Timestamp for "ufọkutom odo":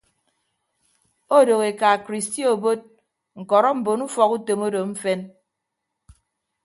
4.07-4.81